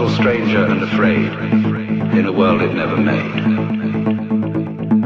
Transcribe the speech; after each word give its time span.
total 0.00 0.16
stranger 0.16 0.64
and 0.64 0.82
afraid 0.82 1.30
in 2.18 2.24
a 2.24 2.32
world 2.32 2.62
it 2.62 2.72
never 2.72 2.96
made. 2.96 3.34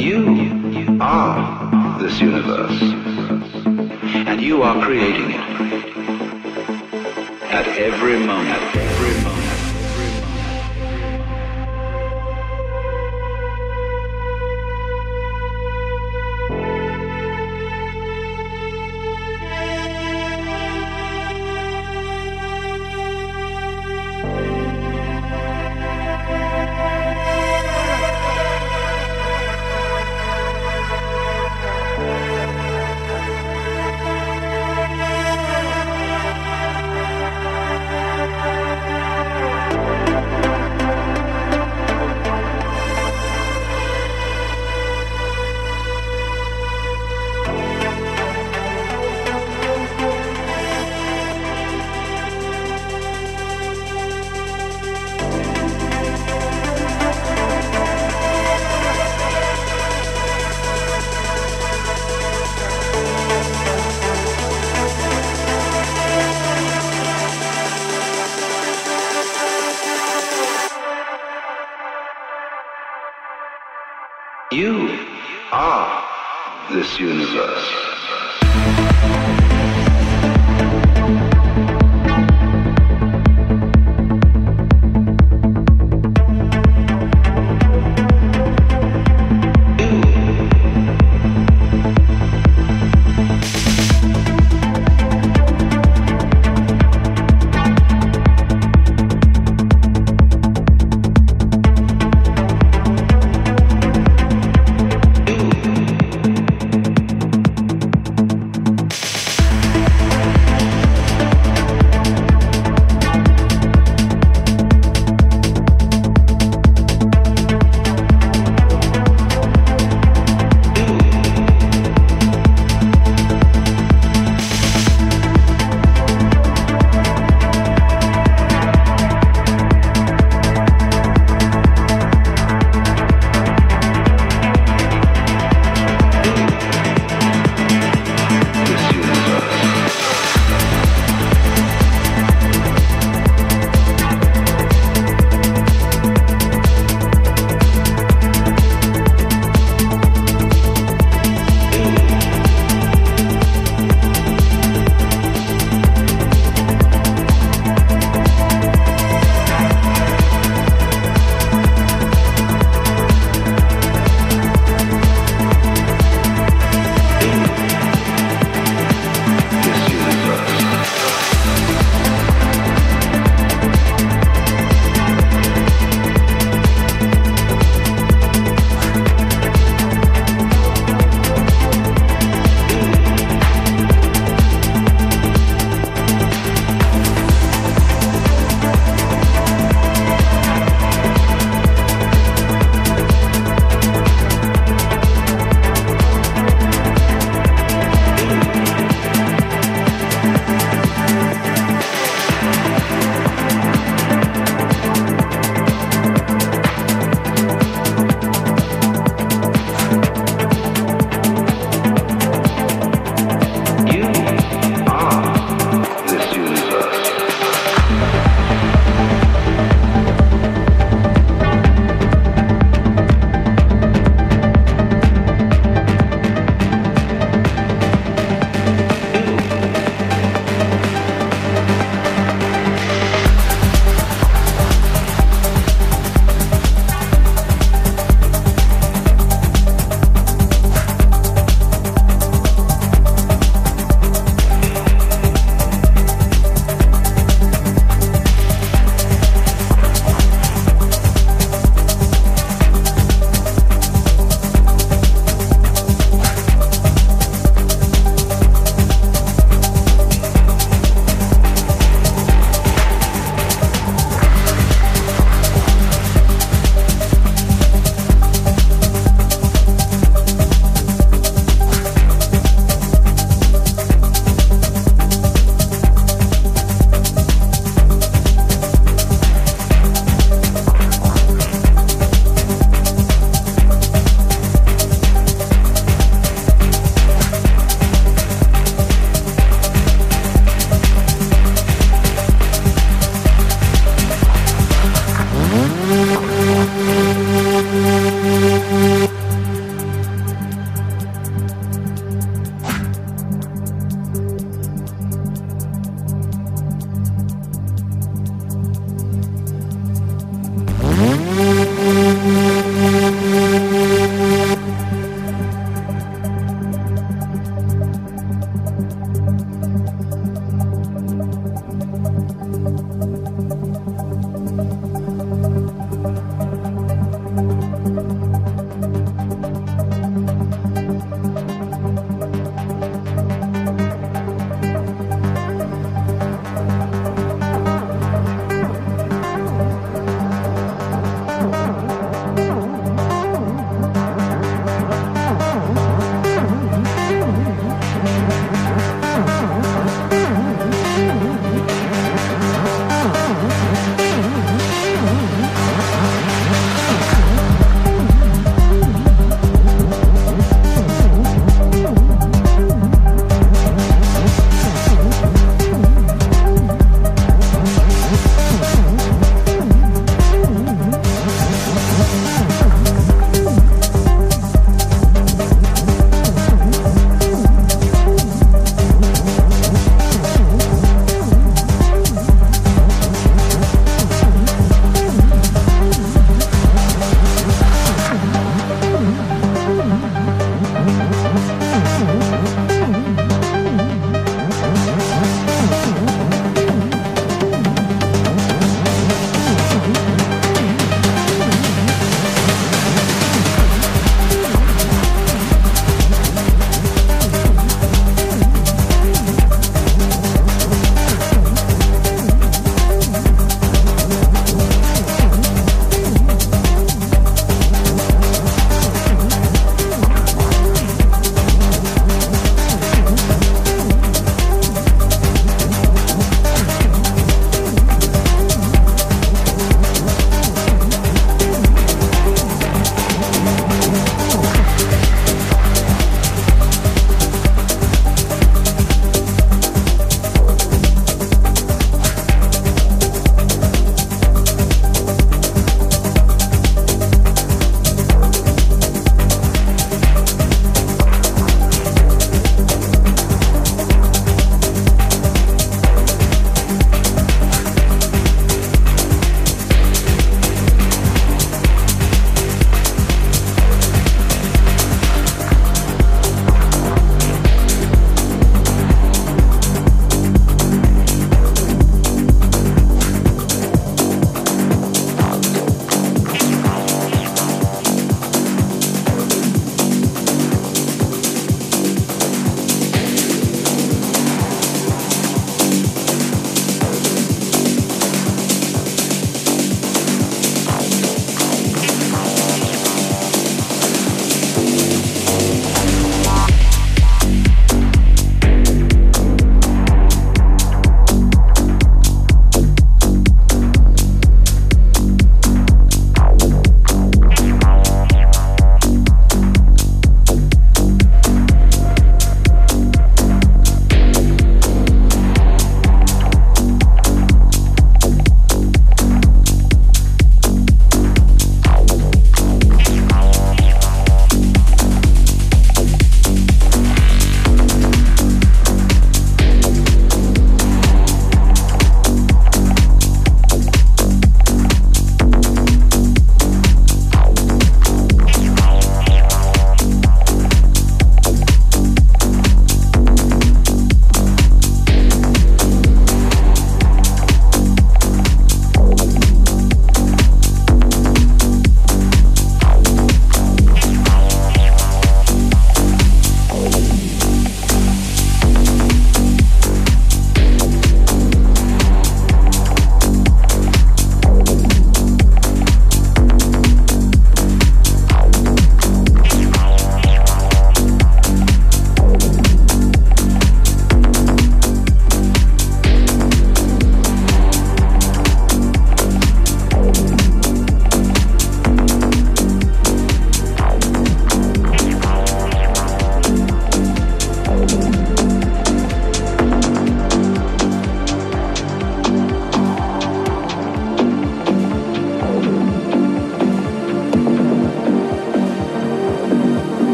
You 0.00 0.96
are 0.98 2.00
this 2.00 2.18
universe, 2.22 2.80
and 2.80 4.40
you 4.40 4.62
are 4.62 4.82
creating 4.82 5.32
it 5.32 5.40
at 7.52 7.68
every 7.76 8.16
moment. 8.16 8.48
At 8.48 8.76
Every 8.76 9.24
moment. 9.24 9.37